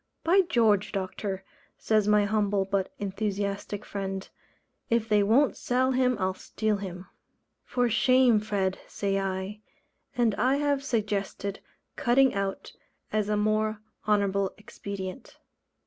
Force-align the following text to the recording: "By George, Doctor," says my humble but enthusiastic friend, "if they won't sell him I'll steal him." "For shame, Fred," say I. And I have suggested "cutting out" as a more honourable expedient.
"By 0.23 0.41
George, 0.41 0.91
Doctor," 0.91 1.43
says 1.77 2.07
my 2.07 2.25
humble 2.25 2.65
but 2.65 2.91
enthusiastic 2.97 3.85
friend, 3.85 4.27
"if 4.89 5.07
they 5.07 5.21
won't 5.21 5.55
sell 5.55 5.91
him 5.91 6.17
I'll 6.19 6.33
steal 6.33 6.77
him." 6.77 7.05
"For 7.63 7.87
shame, 7.87 8.39
Fred," 8.39 8.79
say 8.87 9.19
I. 9.19 9.59
And 10.17 10.33
I 10.39 10.55
have 10.55 10.83
suggested 10.83 11.59
"cutting 11.97 12.33
out" 12.33 12.73
as 13.13 13.29
a 13.29 13.37
more 13.37 13.79
honourable 14.07 14.55
expedient. 14.57 15.37